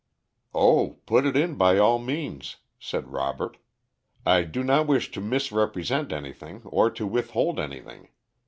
[0.55, 3.57] "O put it in, by all means," said Robert.
[4.25, 8.09] "I do not wish to misrepresent anything or to withhold anything.